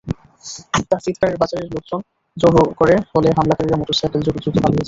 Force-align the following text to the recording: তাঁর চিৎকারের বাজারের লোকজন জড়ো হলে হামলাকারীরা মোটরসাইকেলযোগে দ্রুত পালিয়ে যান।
তাঁর 0.81 1.01
চিৎকারের 1.05 1.37
বাজারের 1.41 1.69
লোকজন 1.73 1.99
জড়ো 2.37 2.61
হলে 3.13 3.29
হামলাকারীরা 3.37 3.79
মোটরসাইকেলযোগে 3.79 4.39
দ্রুত 4.43 4.55
পালিয়ে 4.55 4.65
যান। 4.67 4.79